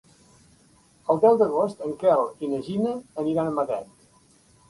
[1.13, 2.93] El deu d'agost en Quel i na Gina
[3.25, 3.93] aniran a Matet.